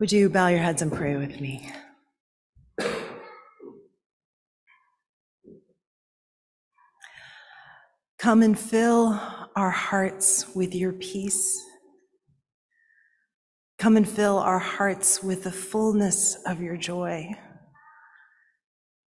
[0.00, 1.70] Would you bow your heads and pray with me?
[8.18, 9.20] Come and fill
[9.54, 11.62] our hearts with your peace.
[13.78, 17.28] Come and fill our hearts with the fullness of your joy.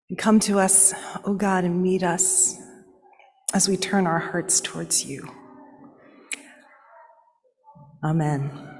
[0.10, 2.56] And come to us, O oh God, and meet us
[3.54, 5.30] as we turn our hearts towards you.
[8.02, 8.77] Amen.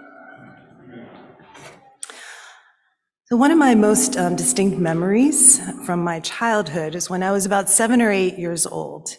[3.30, 7.46] So, one of my most um, distinct memories from my childhood is when I was
[7.46, 9.18] about seven or eight years old.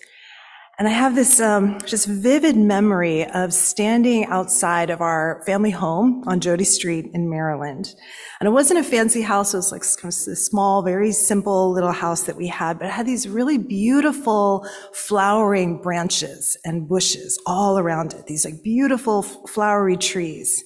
[0.79, 6.25] And I have this um, just vivid memory of standing outside of our family home
[6.27, 7.95] on Jody Street in Maryland.
[8.41, 9.53] And it wasn't a fancy house.
[9.53, 12.87] It was like kind of a small, very simple little house that we had, but
[12.87, 18.25] it had these really beautiful flowering branches and bushes all around it.
[18.25, 20.65] These like beautiful flowery trees.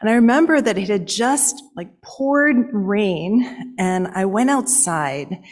[0.00, 5.42] And I remember that it had just like poured rain and I went outside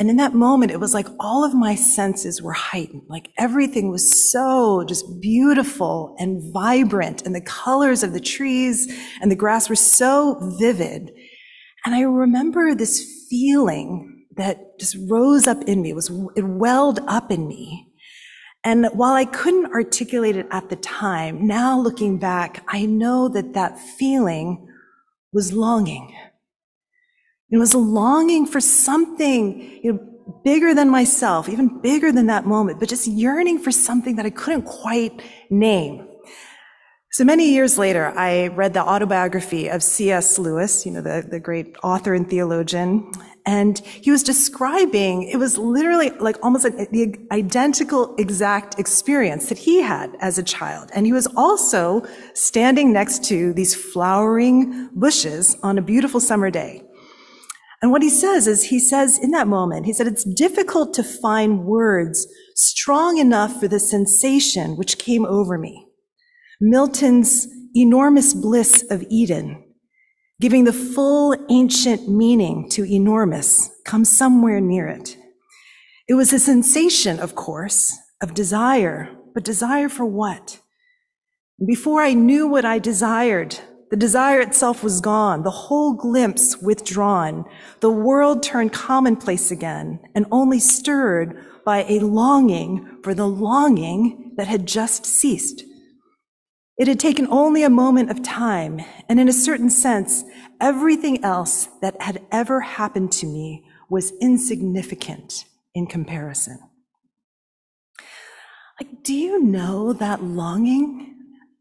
[0.00, 3.02] and in that moment, it was like all of my senses were heightened.
[3.08, 8.86] Like everything was so just beautiful and vibrant and the colors of the trees
[9.20, 11.10] and the grass were so vivid.
[11.84, 15.90] And I remember this feeling that just rose up in me.
[15.90, 17.87] It was, it welled up in me.
[18.68, 23.54] And while I couldn't articulate it at the time, now looking back, I know that
[23.54, 24.68] that feeling
[25.32, 26.14] was longing.
[27.50, 32.44] It was a longing for something, you know, bigger than myself, even bigger than that
[32.44, 36.06] moment, but just yearning for something that I couldn't quite name.
[37.12, 40.38] So many years later, I read the autobiography of C.S.
[40.38, 43.10] Lewis, you know, the, the great author and theologian.
[43.48, 49.80] And he was describing, it was literally like almost the identical exact experience that he
[49.80, 50.90] had as a child.
[50.94, 56.82] And he was also standing next to these flowering bushes on a beautiful summer day.
[57.80, 61.02] And what he says is, he says in that moment, he said, it's difficult to
[61.02, 65.86] find words strong enough for the sensation which came over me.
[66.60, 69.64] Milton's enormous bliss of Eden,
[70.40, 75.16] giving the full ancient meaning to enormous, comes somewhere near it.
[76.08, 80.60] It was a sensation, of course, of desire, but desire for what?
[81.66, 83.58] Before I knew what I desired,
[83.90, 87.44] the desire itself was gone, the whole glimpse withdrawn.
[87.80, 94.46] The world turned commonplace again and only stirred by a longing for the longing that
[94.46, 95.64] had just ceased.
[96.78, 100.24] It had taken only a moment of time, and in a certain sense,
[100.60, 105.44] everything else that had ever happened to me was insignificant
[105.74, 106.58] in comparison.
[108.80, 111.08] Like, do you know that longing?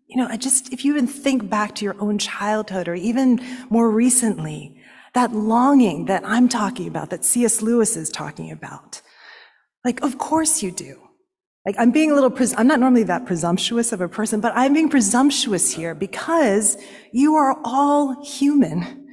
[0.07, 3.41] you know, I just, if you even think back to your own childhood or even
[3.69, 4.81] more recently,
[5.13, 7.61] that longing that I'm talking about, that C.S.
[7.61, 9.01] Lewis is talking about,
[9.83, 11.06] like, of course you do.
[11.67, 14.53] Like, I'm being a little, pres- I'm not normally that presumptuous of a person, but
[14.55, 16.77] I'm being presumptuous here because
[17.11, 19.09] you are all human.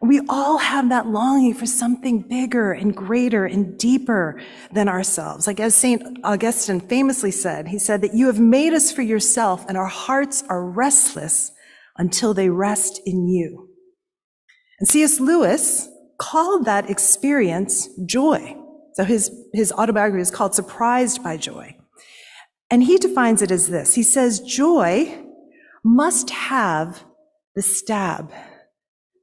[0.00, 4.40] We all have that longing for something bigger and greater and deeper
[4.70, 5.48] than ourselves.
[5.48, 6.00] Like as St.
[6.22, 10.44] Augustine famously said, he said that you have made us for yourself and our hearts
[10.48, 11.50] are restless
[11.96, 13.68] until they rest in you.
[14.78, 15.18] And C.S.
[15.18, 15.88] Lewis
[16.20, 18.56] called that experience joy.
[18.94, 21.76] So his, his autobiography is called Surprised by Joy.
[22.70, 23.94] And he defines it as this.
[23.94, 25.24] He says, joy
[25.82, 27.04] must have
[27.54, 28.32] the stab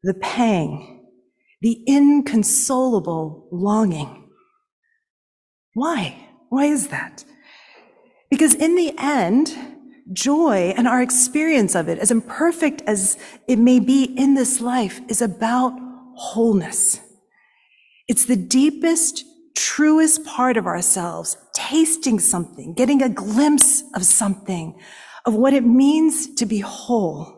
[0.04, 1.06] the pang,
[1.62, 4.30] the inconsolable longing.
[5.74, 6.30] Why?
[6.50, 7.26] Why is that?
[8.30, 9.56] Because in the end,
[10.14, 15.02] joy and our experience of it, as imperfect as it may be in this life,
[15.10, 15.74] is about
[16.16, 17.00] wholeness.
[18.08, 19.26] It's the deepest,
[19.56, 21.38] truest part of ourselves,
[21.70, 24.80] tasting something, getting a glimpse of something,
[25.26, 27.38] of what it means to be whole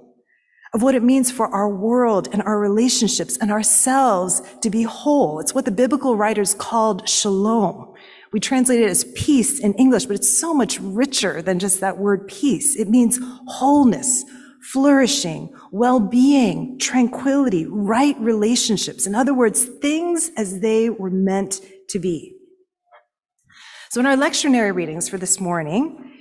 [0.73, 5.39] of what it means for our world and our relationships and ourselves to be whole.
[5.39, 7.93] It's what the biblical writers called shalom.
[8.31, 11.97] We translate it as peace in English, but it's so much richer than just that
[11.97, 12.75] word peace.
[12.75, 14.23] It means wholeness,
[14.61, 19.07] flourishing, well-being, tranquility, right relationships.
[19.07, 22.38] In other words, things as they were meant to be.
[23.91, 26.11] So in our lectionary readings for this morning,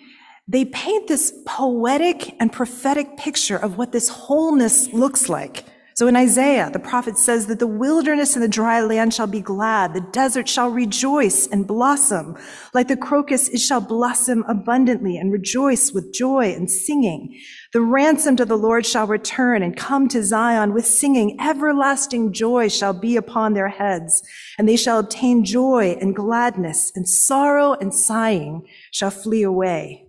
[0.49, 5.65] they paint this poetic and prophetic picture of what this wholeness looks like.
[5.99, 9.41] So in Isaiah, the prophet says that the wilderness and the dry land shall be
[9.41, 9.95] glad.
[9.95, 12.37] The desert shall rejoice and blossom.
[12.73, 17.37] Like the crocus, it shall blossom abundantly and rejoice with joy and singing.
[17.73, 21.37] The ransomed of the Lord shall return and come to Zion with singing.
[21.41, 24.23] Everlasting joy shall be upon their heads,
[24.57, 30.05] and they shall obtain joy and gladness, and sorrow and sighing shall flee away.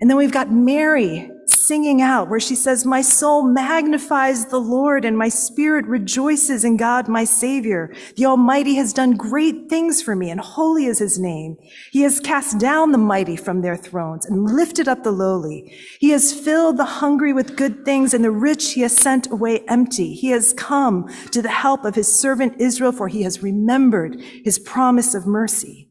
[0.00, 5.04] And then we've got Mary singing out where she says, my soul magnifies the Lord
[5.04, 7.94] and my spirit rejoices in God, my savior.
[8.16, 11.56] The Almighty has done great things for me and holy is his name.
[11.90, 15.74] He has cast down the mighty from their thrones and lifted up the lowly.
[16.00, 19.64] He has filled the hungry with good things and the rich he has sent away
[19.68, 20.14] empty.
[20.14, 24.58] He has come to the help of his servant Israel for he has remembered his
[24.58, 25.83] promise of mercy.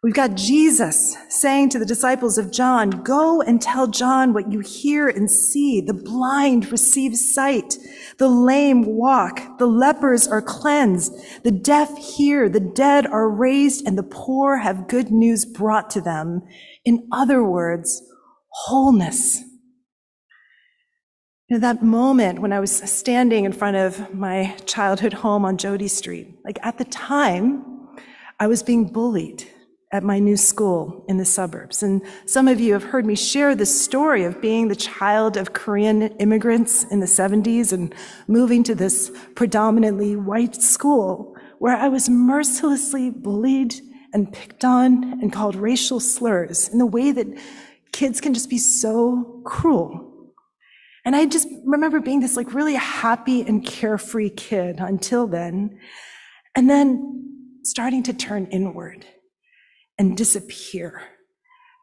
[0.00, 4.60] We've got Jesus saying to the disciples of John, go and tell John what you
[4.60, 5.80] hear and see.
[5.80, 7.76] The blind receive sight.
[8.18, 9.58] The lame walk.
[9.58, 11.12] The lepers are cleansed.
[11.42, 12.48] The deaf hear.
[12.48, 16.42] The dead are raised and the poor have good news brought to them.
[16.84, 18.00] In other words,
[18.50, 19.40] wholeness.
[21.48, 25.56] You know, that moment when I was standing in front of my childhood home on
[25.58, 27.64] Jody Street, like at the time,
[28.38, 29.44] I was being bullied
[29.90, 31.82] at my new school in the suburbs.
[31.82, 35.54] And some of you have heard me share the story of being the child of
[35.54, 37.94] Korean immigrants in the 70s and
[38.26, 43.74] moving to this predominantly white school where I was mercilessly bullied
[44.12, 47.26] and picked on and called racial slurs in the way that
[47.92, 50.34] kids can just be so cruel.
[51.04, 55.78] And I just remember being this like really happy and carefree kid until then.
[56.54, 59.06] And then starting to turn inward
[59.98, 61.02] and disappear.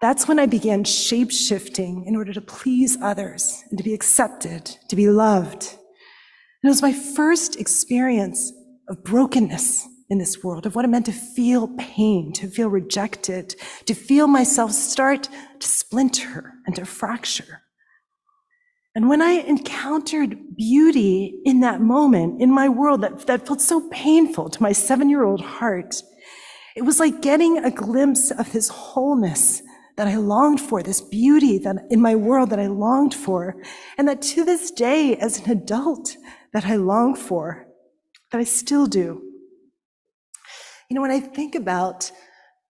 [0.01, 4.65] That's when I began shape shifting in order to please others and to be accepted,
[4.89, 5.63] to be loved.
[5.71, 8.51] And it was my first experience
[8.89, 13.55] of brokenness in this world, of what it meant to feel pain, to feel rejected,
[13.85, 15.29] to feel myself start
[15.59, 17.61] to splinter and to fracture.
[18.93, 23.89] And when I encountered beauty in that moment in my world that, that felt so
[23.89, 26.01] painful to my seven year old heart,
[26.75, 29.61] it was like getting a glimpse of his wholeness
[29.95, 33.55] that I longed for, this beauty that in my world that I longed for,
[33.97, 36.17] and that to this day as an adult
[36.51, 37.65] that I long for,
[38.31, 39.21] that I still do.
[40.89, 42.11] You know, when I think about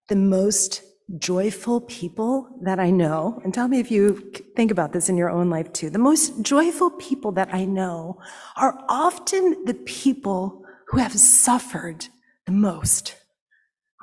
[0.08, 0.82] the most
[1.18, 5.30] joyful people that I know, and tell me if you think about this in your
[5.30, 8.20] own life too, the most joyful people that I know
[8.56, 12.06] are often the people who have suffered
[12.44, 13.16] the most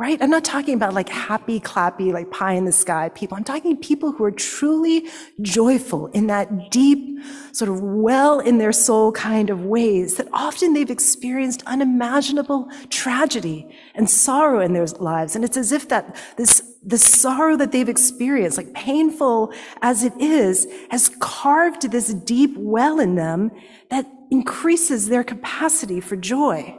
[0.01, 0.19] right?
[0.19, 3.37] I'm not talking about like happy, clappy, like pie in the sky people.
[3.37, 5.07] I'm talking people who are truly
[5.43, 7.19] joyful in that deep,
[7.51, 13.67] sort of well in their soul kind of ways that often they've experienced unimaginable tragedy
[13.93, 15.35] and sorrow in their lives.
[15.35, 19.53] And it's as if that this, the sorrow that they've experienced, like painful
[19.83, 23.51] as it is, has carved this deep well in them
[23.89, 26.75] that increases their capacity for joy.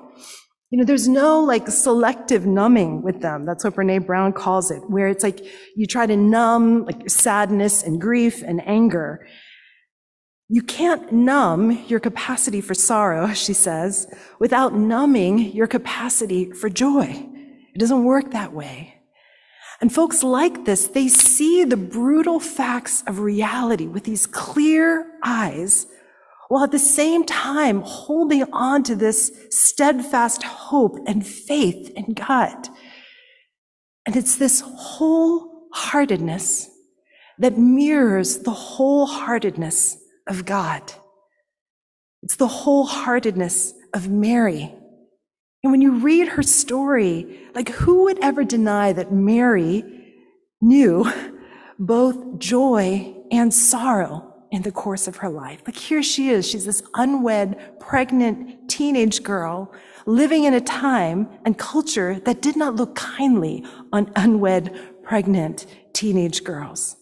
[0.72, 3.44] You know, there's no like selective numbing with them.
[3.44, 5.44] That's what Brene Brown calls it, where it's like
[5.76, 9.26] you try to numb like sadness and grief and anger.
[10.48, 14.10] You can't numb your capacity for sorrow, she says,
[14.40, 17.28] without numbing your capacity for joy.
[17.74, 18.94] It doesn't work that way.
[19.82, 25.86] And folks like this, they see the brutal facts of reality with these clear eyes
[26.52, 32.68] while at the same time holding on to this steadfast hope and faith in God.
[34.04, 36.66] And it's this wholeheartedness
[37.38, 39.96] that mirrors the wholeheartedness
[40.28, 40.92] of God.
[42.22, 44.74] It's the wholeheartedness of Mary.
[45.62, 49.84] And when you read her story, like who would ever deny that Mary
[50.60, 51.10] knew
[51.78, 54.31] both joy and sorrow?
[54.52, 55.62] In the course of her life.
[55.66, 56.46] Like here she is.
[56.48, 59.72] She's this unwed, pregnant teenage girl
[60.04, 66.44] living in a time and culture that did not look kindly on unwed, pregnant teenage
[66.44, 66.96] girls.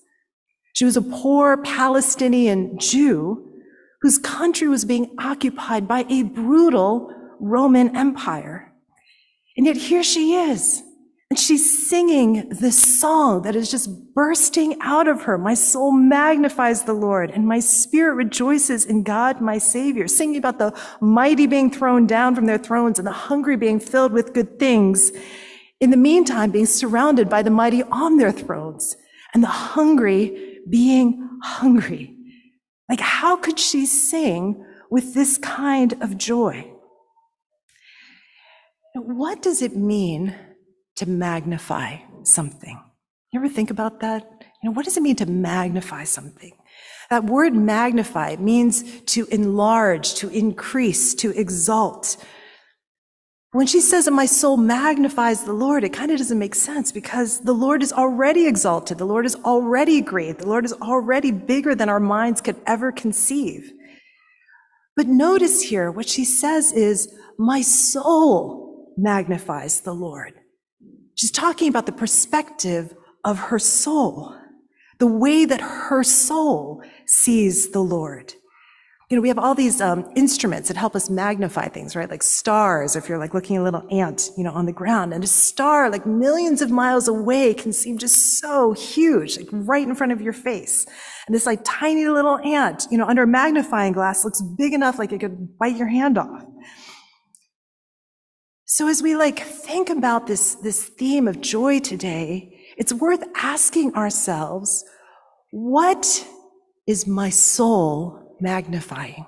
[0.74, 3.46] She was a poor Palestinian Jew
[4.00, 8.72] whose country was being occupied by a brutal Roman Empire.
[9.56, 10.82] And yet here she is
[11.30, 15.38] and she's singing this song that is just bursting out of her.
[15.38, 20.58] My soul magnifies the Lord and my spirit rejoices in God, my savior, singing about
[20.58, 24.58] the mighty being thrown down from their thrones and the hungry being filled with good
[24.58, 25.12] things.
[25.78, 28.96] In the meantime, being surrounded by the mighty on their thrones
[29.32, 32.16] and the hungry being hungry.
[32.88, 36.68] Like, how could she sing with this kind of joy.
[38.94, 40.36] What does it mean
[41.00, 42.78] to magnify something?
[43.32, 44.22] You ever think about that?
[44.62, 46.52] You know, what does it mean to magnify something?
[47.08, 52.16] That word magnify means to enlarge, to increase, to exalt.
[53.52, 56.92] When she says that my soul magnifies the Lord, it kind of doesn't make sense
[56.92, 58.98] because the Lord is already exalted.
[58.98, 60.38] The Lord is already great.
[60.38, 63.72] The Lord is already bigger than our minds could ever conceive.
[64.96, 70.34] But notice here, what she says is, my soul magnifies the Lord.
[71.20, 72.94] She's talking about the perspective
[73.26, 74.34] of her soul,
[74.96, 78.32] the way that her soul sees the Lord.
[79.10, 82.08] You know, we have all these um, instruments that help us magnify things, right?
[82.08, 85.12] Like stars, if you're like looking at a little ant, you know, on the ground.
[85.12, 89.86] And a star, like millions of miles away, can seem just so huge, like right
[89.86, 90.86] in front of your face.
[91.26, 94.98] And this like tiny little ant, you know, under a magnifying glass looks big enough
[94.98, 96.46] like it could bite your hand off.
[98.72, 103.96] So as we like think about this, this theme of joy today, it's worth asking
[103.96, 104.84] ourselves,
[105.50, 106.24] what
[106.86, 109.26] is my soul magnifying?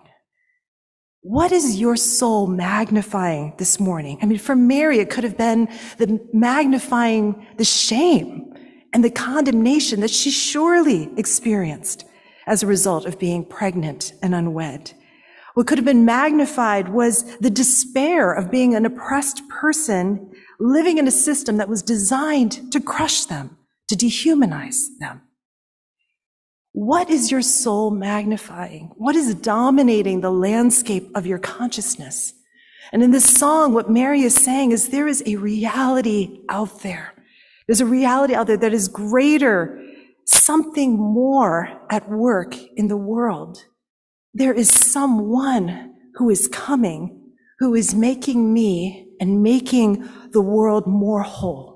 [1.22, 4.20] What is your soul magnifying this morning?
[4.22, 5.68] I mean, for Mary, it could have been
[5.98, 8.54] the magnifying the shame
[8.92, 12.04] and the condemnation that she surely experienced
[12.46, 14.92] as a result of being pregnant and unwed.
[15.54, 21.06] What could have been magnified was the despair of being an oppressed person living in
[21.06, 25.22] a system that was designed to crush them, to dehumanize them.
[26.72, 28.92] What is your soul magnifying?
[28.96, 32.32] What is dominating the landscape of your consciousness?
[32.92, 37.12] And in this song, what Mary is saying is there is a reality out there.
[37.66, 39.82] There's a reality out there that is greater,
[40.24, 43.66] something more at work in the world.
[44.34, 51.22] There is someone who is coming, who is making me and making the world more
[51.22, 51.72] whole.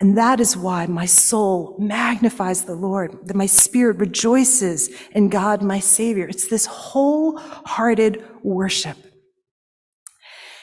[0.00, 5.62] And that is why my soul magnifies the Lord, that my spirit rejoices in God,
[5.62, 6.26] my Savior.
[6.26, 8.96] It's this wholehearted worship.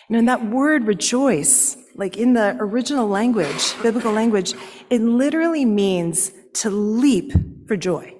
[0.10, 4.56] And that word rejoice, like in the original language, biblical language,
[4.90, 7.32] it literally means to leap
[7.68, 8.19] for joy.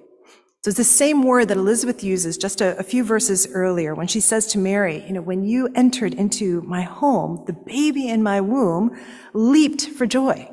[0.62, 4.06] So it's the same word that Elizabeth uses just a, a, few verses earlier when
[4.06, 8.22] she says to Mary, you know, when you entered into my home, the baby in
[8.22, 8.90] my womb
[9.32, 10.50] leaped for joy.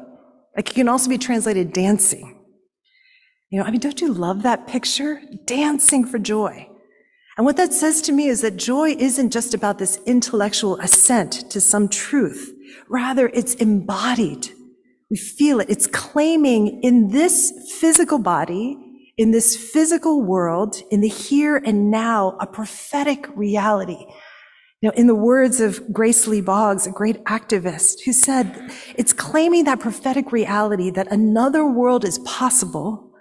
[0.56, 2.46] Like it can also be translated dancing.
[3.50, 5.22] You know, I mean, don't you love that picture?
[5.46, 6.70] Dancing for joy.
[7.36, 11.52] And what that says to me is that joy isn't just about this intellectual assent
[11.52, 12.54] to some truth.
[12.90, 14.50] Rather, it's embodied.
[15.10, 15.70] We feel it.
[15.70, 18.78] It's claiming in this physical body,
[19.18, 24.06] in this physical world, in the here and now, a prophetic reality
[24.88, 29.66] know, in the words of Grace Lee Boggs, a great activist, who said, it's claiming
[29.66, 33.12] that prophetic reality that another world is possible,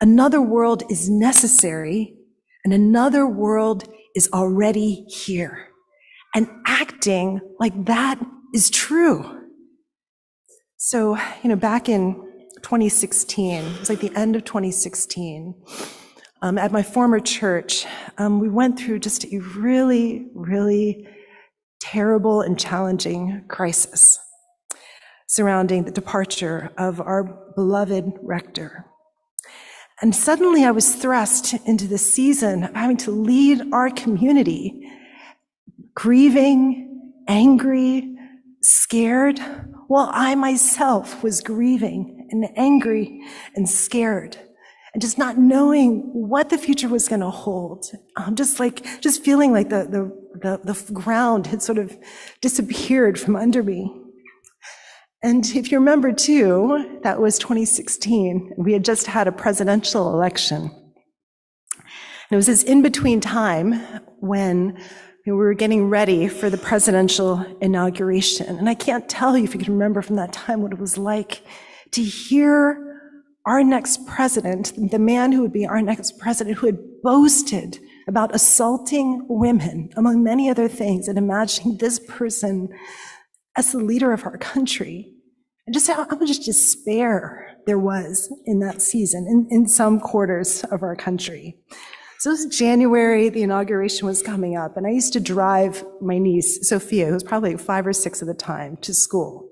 [0.00, 2.14] another world is necessary,
[2.64, 5.68] and another world is already here.
[6.34, 8.20] And acting like that
[8.54, 9.46] is true.
[10.76, 12.27] So, you know, back in
[12.68, 15.54] 2016, it was like the end of 2016,
[16.42, 17.86] um, at my former church,
[18.18, 21.08] um, we went through just a really, really
[21.80, 24.18] terrible and challenging crisis
[25.28, 28.84] surrounding the departure of our beloved rector.
[30.02, 34.86] And suddenly I was thrust into the season of having to lead our community,
[35.94, 38.14] grieving, angry,
[38.60, 39.38] scared,
[39.86, 43.22] while I myself was grieving and angry
[43.54, 44.38] and scared
[44.94, 47.86] and just not knowing what the future was going to hold.
[48.16, 51.96] Um, just like, just feeling like the, the, the, the ground had sort of
[52.40, 53.94] disappeared from under me.
[55.22, 58.54] And if you remember too, that was 2016.
[58.56, 60.62] We had just had a presidential election.
[60.62, 63.74] And it was this in-between time
[64.20, 64.80] when
[65.26, 68.58] we were getting ready for the presidential inauguration.
[68.58, 70.96] And I can't tell you if you can remember from that time what it was
[70.96, 71.42] like
[71.92, 72.84] to hear
[73.46, 78.34] our next president, the man who would be our next president, who had boasted about
[78.34, 82.68] assaulting women, among many other things, and imagining this person
[83.56, 85.14] as the leader of our country.
[85.66, 90.64] And just how, how much despair there was in that season, in, in some quarters
[90.64, 91.58] of our country.
[92.18, 96.18] So it was January, the inauguration was coming up, and I used to drive my
[96.18, 99.48] niece, Sophia, who was probably five or six at the time, to school.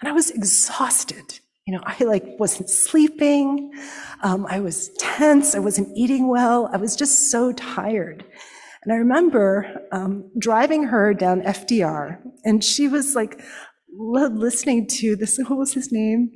[0.00, 3.72] And I was exhausted you know, I like wasn't sleeping.
[4.22, 5.54] Um, I was tense.
[5.54, 6.70] I wasn't eating well.
[6.72, 8.24] I was just so tired.
[8.84, 13.40] And I remember um, driving her down FDR, and she was like
[13.88, 15.38] listening to this.
[15.48, 16.30] What was his name?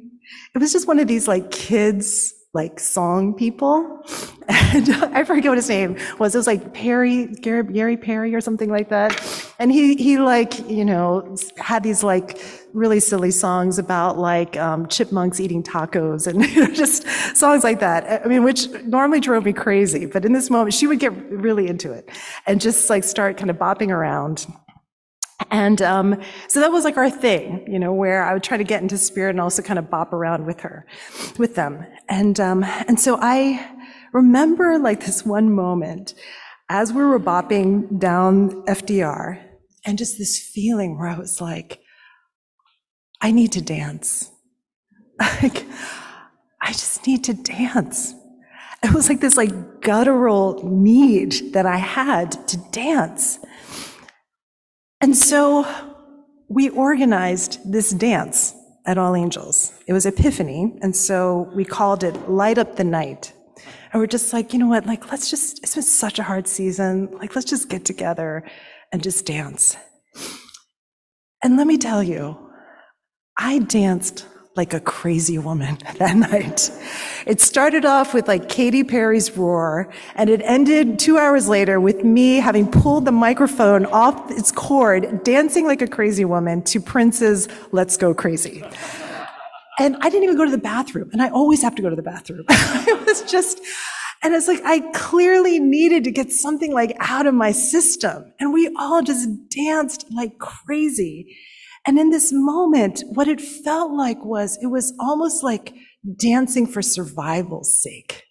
[0.55, 4.03] It was just one of these like kids like song people.
[4.73, 6.35] And I forget what his name was.
[6.35, 9.21] It was like Perry, Gary, Perry or something like that.
[9.59, 12.41] And he, he like, you know, had these like
[12.73, 17.81] really silly songs about like um, chipmunks eating tacos and you know, just songs like
[17.81, 18.25] that.
[18.25, 20.07] I mean, which normally drove me crazy.
[20.07, 22.09] But in this moment, she would get really into it
[22.47, 24.47] and just like start kind of bopping around.
[25.51, 28.65] And um, so that was like our thing, you know, where I would try to
[28.65, 30.87] get into spirit and also kind of bop around with her,
[31.39, 31.87] with them.
[32.09, 33.67] And um, and so I
[34.13, 36.15] remember like this one moment
[36.69, 39.43] as we were bopping down FDR,
[39.85, 41.81] and just this feeling where I was like,
[43.21, 44.31] I need to dance.
[45.43, 45.67] Like,
[46.63, 48.15] I just need to dance.
[48.83, 53.39] It was like this like guttural need that I had to dance.
[55.01, 55.67] And so
[56.49, 58.55] we organized this dance
[58.87, 59.73] at All Angels.
[59.87, 63.33] It was Epiphany, and so we called it Light Up the Night.
[63.93, 66.47] And we're just like, you know what, like, let's just, it's been such a hard
[66.47, 67.09] season.
[67.19, 68.45] Like, let's just get together
[68.93, 69.77] and just dance.
[71.43, 72.39] And let me tell you,
[73.39, 74.27] I danced
[74.61, 76.71] like a crazy woman that night.
[77.27, 82.05] It started off with like Katy Perry's Roar, and it ended two hours later with
[82.05, 87.49] me having pulled the microphone off its cord, dancing like a crazy woman to Prince's
[87.73, 88.63] Let's Go Crazy.
[89.79, 91.97] And I didn't even go to the bathroom, and I always have to go to
[91.97, 92.45] the bathroom.
[92.51, 93.63] it was just,
[94.23, 98.31] and it's like I clearly needed to get something like out of my system.
[98.39, 101.35] And we all just danced like crazy.
[101.87, 105.75] And in this moment, what it felt like was it was almost like
[106.17, 108.25] dancing for survival's sake.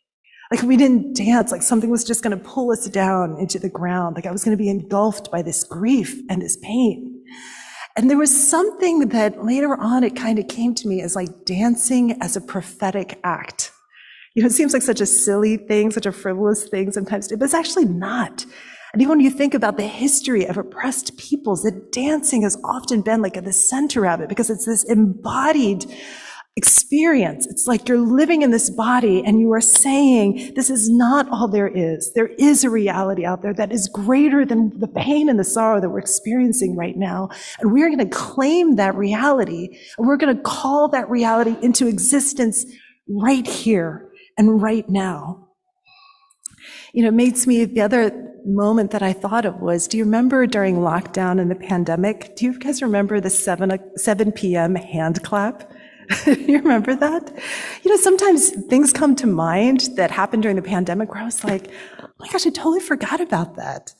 [0.51, 3.69] Like we didn't dance, like something was just going to pull us down into the
[3.69, 4.15] ground.
[4.15, 7.23] Like I was going to be engulfed by this grief and this pain.
[7.95, 11.45] And there was something that later on it kind of came to me as like
[11.45, 13.71] dancing as a prophetic act.
[14.35, 17.43] You know, it seems like such a silly thing, such a frivolous thing sometimes, but
[17.43, 18.45] it's actually not.
[18.93, 23.01] And even when you think about the history of oppressed peoples, the dancing has often
[23.01, 25.85] been like at the center of it because it's this embodied
[26.55, 27.47] experience.
[27.47, 31.47] It's like you're living in this body and you are saying, this is not all
[31.47, 32.11] there is.
[32.15, 35.79] There is a reality out there that is greater than the pain and the sorrow
[35.79, 37.29] that we're experiencing right now.
[37.59, 41.87] And we're going to claim that reality and we're going to call that reality into
[41.87, 42.65] existence
[43.07, 45.48] right here and right now.
[46.93, 50.03] You know, it makes me, the other moment that I thought of was, do you
[50.03, 54.75] remember during lockdown and the pandemic, do you guys remember the 7, 7 p.m.
[54.75, 55.71] hand clap?
[56.25, 57.31] you remember that?
[57.83, 61.43] You know, sometimes things come to mind that happened during the pandemic where I was
[61.43, 61.69] like,
[62.01, 63.93] oh my gosh, I totally forgot about that.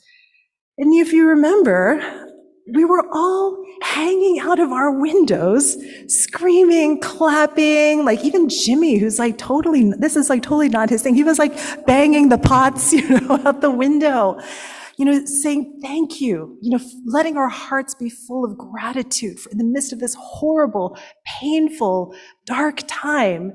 [0.77, 2.28] And if you remember,
[2.73, 5.77] we were all hanging out of our windows,
[6.07, 11.15] screaming, clapping, like even Jimmy, who's like totally, this is like totally not his thing.
[11.15, 11.53] He was like
[11.85, 14.39] banging the pots, you know, out the window,
[14.97, 19.57] you know, saying thank you, you know, letting our hearts be full of gratitude in
[19.57, 22.13] the midst of this horrible, painful,
[22.45, 23.53] dark time,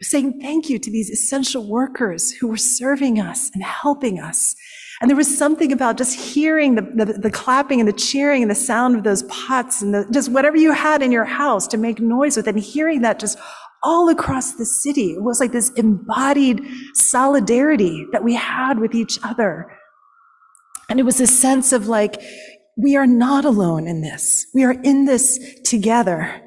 [0.00, 4.54] saying thank you to these essential workers who were serving us and helping us.
[5.00, 8.50] And there was something about just hearing the, the, the, clapping and the cheering and
[8.50, 11.76] the sound of those pots and the, just whatever you had in your house to
[11.76, 13.38] make noise with and hearing that just
[13.84, 15.12] all across the city.
[15.12, 19.72] It was like this embodied solidarity that we had with each other.
[20.88, 22.20] And it was a sense of like,
[22.76, 24.46] we are not alone in this.
[24.52, 26.42] We are in this together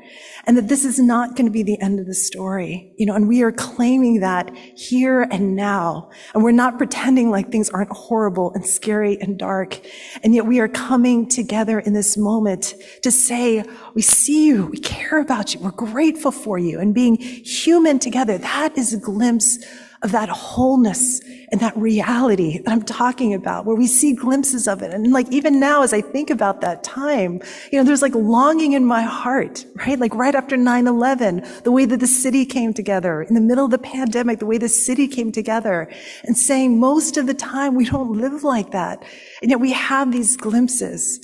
[0.46, 3.16] and that this is not going to be the end of the story, you know,
[3.16, 6.10] and we are claiming that here and now.
[6.34, 9.80] And we're not pretending like things aren't horrible and scary and dark.
[10.24, 12.74] And yet we are coming together in this moment
[13.04, 17.18] to say, we see you, we care about you, we're grateful for you, and being
[17.18, 18.38] human together.
[18.38, 19.60] That is a glimpse
[20.04, 24.82] of that wholeness and that reality that I'm talking about, where we see glimpses of
[24.82, 24.94] it.
[24.94, 27.40] And like even now, as I think about that time,
[27.72, 30.00] you know, there's like longing in my heart, right?
[30.00, 33.72] Like right after 9-11, the way that the city came together, in the middle of
[33.72, 35.88] the pandemic, the way the city came together,
[36.24, 39.04] and saying most of the time we don't live like that.
[39.42, 41.20] And yet we have these glimpses.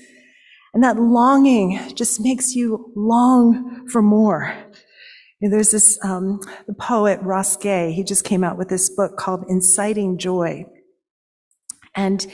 [0.73, 4.53] And that longing just makes you long for more.
[5.41, 7.91] There's this um, the poet Ross Gay.
[7.91, 10.65] He just came out with this book called Inciting Joy,
[11.95, 12.25] and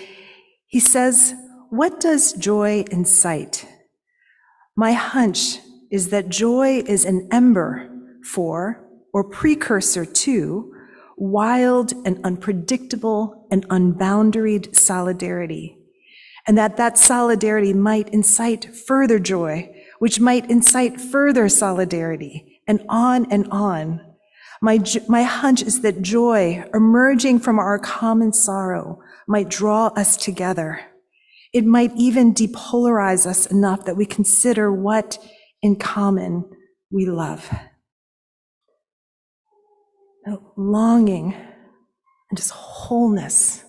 [0.66, 1.34] he says,
[1.70, 3.68] "What does joy incite?
[4.76, 5.60] My hunch
[5.92, 7.89] is that joy is an ember
[8.24, 10.74] for, or precursor to,
[11.18, 15.78] wild and unpredictable and unboundaried solidarity.
[16.48, 23.32] and that that solidarity might incite further joy, which might incite further solidarity, and on
[23.32, 24.02] and on.
[24.62, 30.80] My, my hunch is that joy emerging from our common sorrow might draw us together.
[31.54, 35.17] It might even depolarize us enough that we consider what
[35.62, 36.49] in common
[36.89, 37.49] we love.
[40.56, 41.34] Longing
[42.30, 43.63] and just wholeness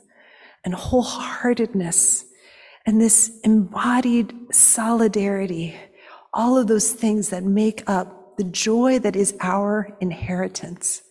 [0.64, 2.24] and wholeheartedness
[2.87, 5.74] and this embodied solidarity,
[6.33, 11.03] all of those things that make up the joy that is our inheritance.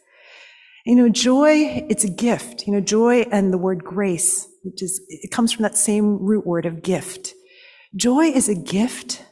[0.86, 2.68] You know, joy, it's a gift.
[2.68, 6.46] You know, joy and the word grace, which is, it comes from that same root
[6.46, 7.34] word of gift.
[7.96, 9.24] Joy is a gift,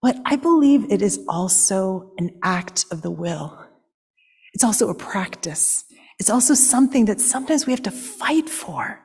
[0.00, 3.58] but I believe it is also an act of the will.
[4.54, 5.84] It's also a practice.
[6.18, 9.00] It's also something that sometimes we have to fight for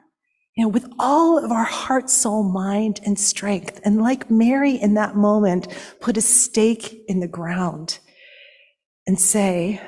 [0.56, 3.80] you know, with all of our heart, soul, mind, and strength.
[3.84, 5.68] And like Mary in that moment,
[6.00, 8.00] put a stake in the ground
[9.08, 9.82] and say,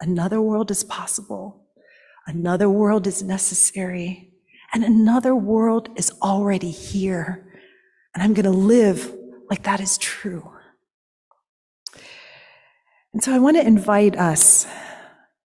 [0.00, 1.66] another world is possible.
[2.26, 4.32] Another world is necessary.
[4.72, 7.46] And another world is already here.
[8.14, 9.14] And I'm going to live
[9.48, 10.50] like that is true.
[13.12, 14.66] And so I want to invite us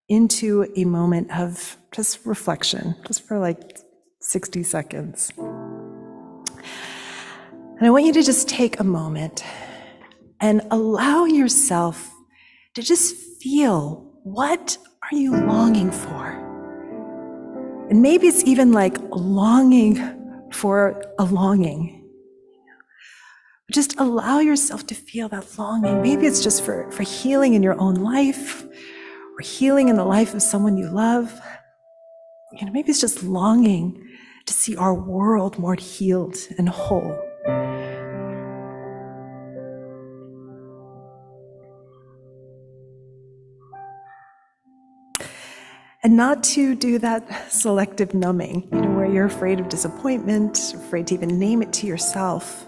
[0.08, 3.78] into a moment of just reflection, just for like
[4.26, 5.32] 60 seconds.
[7.78, 9.44] And I want you to just take a moment
[10.40, 12.10] and allow yourself
[12.74, 16.26] to just feel what are you longing for?
[17.88, 22.04] And maybe it's even like longing for a longing.
[23.70, 26.02] Just allow yourself to feel that longing.
[26.02, 30.34] Maybe it's just for, for healing in your own life or healing in the life
[30.34, 31.40] of someone you love.
[32.52, 34.02] You know, maybe it's just longing
[34.46, 37.22] to see our world more healed and whole.
[46.02, 51.08] And not to do that selective numbing, you know, where you're afraid of disappointment, afraid
[51.08, 52.64] to even name it to yourself.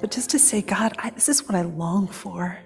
[0.00, 2.58] But just to say, God, I, this is what I long for.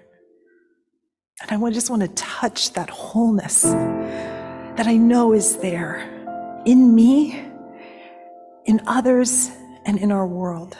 [1.43, 6.20] And I just want to touch that wholeness that I know is there
[6.65, 7.43] in me,
[8.65, 9.51] in others,
[9.85, 10.77] and in our world.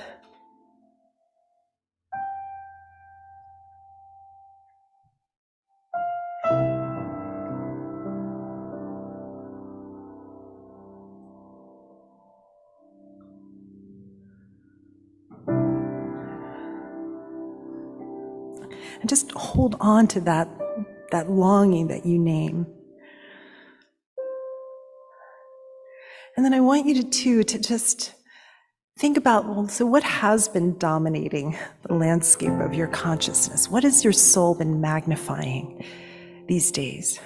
[19.01, 20.49] And just hold on to that,
[21.11, 22.67] that longing that you name.
[26.51, 28.13] Then I want you to, too, to just
[28.99, 33.71] think about well, so what has been dominating the landscape of your consciousness?
[33.71, 35.85] What has your soul been magnifying
[36.49, 37.21] these days?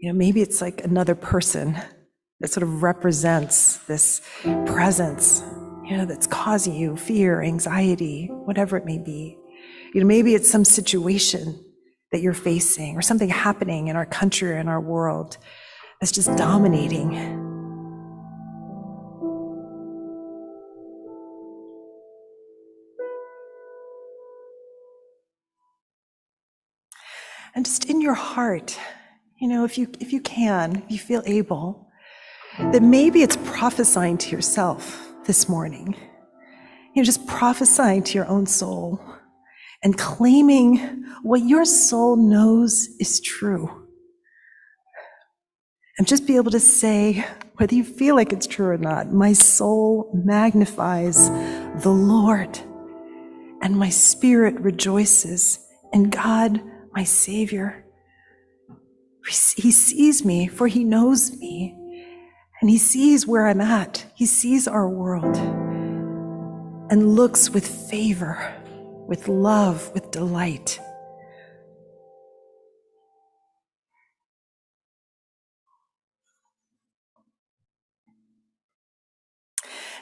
[0.00, 1.76] You know, maybe it's like another person
[2.40, 4.20] that sort of represents this
[4.66, 5.42] presence,
[5.84, 9.36] you know, that's causing you fear, anxiety, whatever it may be.
[9.94, 11.60] You know, maybe it's some situation
[12.12, 15.38] that you're facing or something happening in our country or in our world
[16.02, 17.14] that's just dominating.
[27.54, 28.76] And just in your heart,
[29.40, 31.86] you know, if you if you can, if you feel able,
[32.58, 35.94] that maybe it's prophesying to yourself this morning.
[36.96, 39.00] You know, just prophesying to your own soul
[39.84, 40.78] and claiming
[41.22, 43.81] what your soul knows is true
[45.98, 47.24] and just be able to say,
[47.56, 51.28] whether you feel like it's true or not, my soul magnifies
[51.82, 52.58] the Lord,
[53.60, 55.58] and my spirit rejoices
[55.92, 56.60] in God,
[56.92, 57.84] my Savior.
[59.26, 61.76] He sees me, for He knows me,
[62.60, 64.06] and He sees where I'm at.
[64.14, 65.36] He sees our world
[66.90, 68.52] and looks with favor,
[69.06, 70.80] with love, with delight.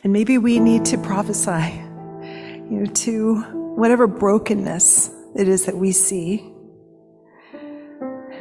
[0.03, 1.83] And maybe we need to prophesy,
[2.71, 3.43] you know, to
[3.77, 6.53] whatever brokenness it is that we see.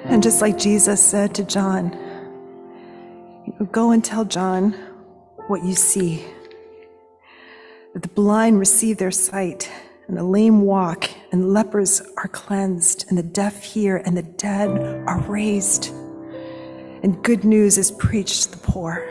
[0.06, 1.92] And just like Jesus said to John,
[3.46, 4.72] you know, go and tell John
[5.48, 6.24] what you see.
[7.94, 9.70] That the blind receive their sight,
[10.08, 14.70] and the lame walk, and lepers are cleansed, and the deaf hear, and the dead
[15.08, 15.90] are raised.
[17.04, 19.10] And good news is preached to the poor.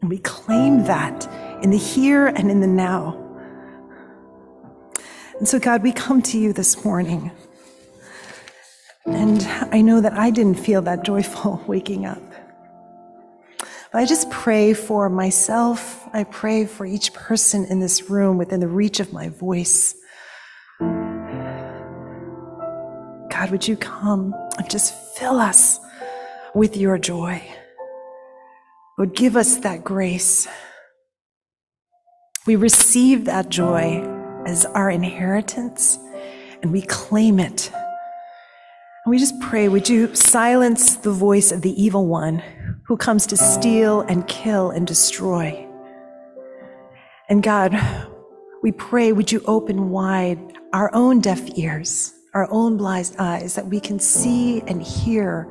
[0.00, 1.28] And we claim that
[1.62, 3.16] in the here and in the now.
[5.38, 7.30] And so, God, we come to you this morning.
[9.06, 12.22] And I know that I didn't feel that joyful waking up.
[13.92, 16.08] But I just pray for myself.
[16.12, 19.96] I pray for each person in this room within the reach of my voice.
[23.30, 25.80] God, would you come and just fill us
[26.54, 27.42] with your joy?
[29.00, 30.46] Would give us that grace.
[32.46, 34.02] We receive that joy
[34.44, 35.98] as our inheritance
[36.60, 37.72] and we claim it.
[37.72, 42.42] And we just pray, would you silence the voice of the evil one
[42.88, 45.66] who comes to steal and kill and destroy?
[47.30, 47.80] And God,
[48.62, 53.66] we pray, would you open wide our own deaf ears, our own blind eyes, that
[53.66, 55.50] we can see and hear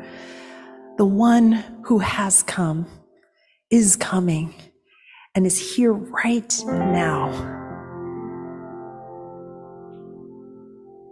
[1.00, 2.86] the one who has come,
[3.72, 4.54] is coming,
[5.36, 7.30] and is here right now.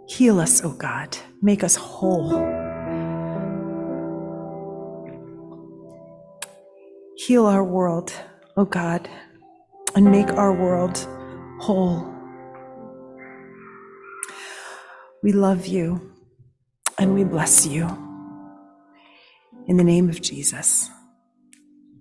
[0.08, 1.16] Heal us, O oh God.
[1.40, 2.30] Make us whole.
[7.16, 8.12] Heal our world,
[8.56, 9.08] O oh God,
[9.94, 11.06] and make our world
[11.60, 12.12] whole.
[15.22, 16.12] We love you
[16.98, 17.86] and we bless you.
[19.66, 20.90] In the name of Jesus.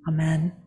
[0.07, 0.66] Amen.